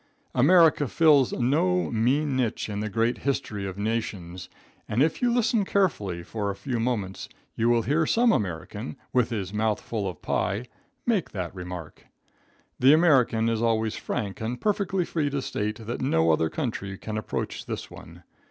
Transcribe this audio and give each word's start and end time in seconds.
America 0.33 0.87
fills 0.87 1.31
no 1.31 1.91
mean 1.91 2.35
niche 2.35 2.69
in 2.69 2.79
the 2.79 2.89
great 2.89 3.19
history 3.19 3.67
of 3.67 3.77
nations, 3.77 4.49
and 4.89 5.03
if 5.03 5.21
you 5.21 5.31
listen 5.31 5.63
carefully 5.63 6.23
for 6.23 6.49
a 6.49 6.55
few 6.55 6.79
moments 6.79 7.29
you 7.55 7.69
will 7.69 7.83
hear 7.83 8.07
some 8.07 8.31
American, 8.31 8.95
with 9.13 9.29
his 9.29 9.53
mouth 9.53 9.79
full 9.79 10.07
of 10.09 10.19
pie, 10.19 10.65
make 11.05 11.29
that 11.29 11.53
remark. 11.53 12.07
The 12.79 12.93
American 12.93 13.47
is 13.47 13.61
always 13.61 13.95
frank 13.95 14.41
and 14.41 14.59
perfectly 14.59 15.05
free 15.05 15.29
to 15.29 15.39
state 15.43 15.85
that 15.85 16.01
no 16.01 16.31
other 16.31 16.49
country 16.49 16.97
can 16.97 17.15
approach 17.15 17.67
this 17.67 17.91
one. 17.91 18.23